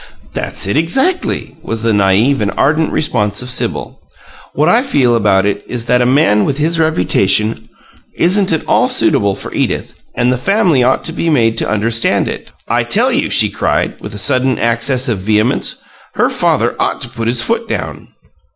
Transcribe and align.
"That's 0.33 0.65
it 0.65 0.77
exactly!" 0.77 1.57
was 1.61 1.83
the 1.83 1.93
naive 1.93 2.41
and 2.41 2.51
ardent 2.57 2.91
response 2.91 3.43
of 3.43 3.51
Sibyl. 3.51 3.99
"What 4.53 4.67
I 4.67 4.81
feel 4.81 5.15
about 5.15 5.45
it 5.45 5.63
is 5.67 5.85
that 5.85 6.01
a 6.01 6.07
man 6.07 6.43
with 6.43 6.57
his 6.57 6.79
reputation 6.79 7.69
isn't 8.15 8.51
at 8.51 8.65
all 8.67 8.87
suitable 8.87 9.35
for 9.35 9.53
Edith, 9.53 9.93
and 10.15 10.31
the 10.33 10.39
family 10.39 10.81
ought 10.81 11.03
to 11.03 11.11
be 11.13 11.29
made 11.29 11.55
to 11.59 11.69
understand 11.69 12.27
it. 12.27 12.51
I 12.67 12.83
tell 12.83 13.11
you," 13.11 13.29
she 13.29 13.51
cried, 13.51 14.01
with 14.01 14.15
a 14.15 14.17
sudden 14.17 14.57
access 14.57 15.07
of 15.07 15.19
vehemence, 15.19 15.75
"her 16.15 16.31
father 16.31 16.75
ought 16.79 17.01
to 17.01 17.07
put 17.09 17.27
his 17.27 17.43
foot 17.43 17.67
down!" 17.67 18.07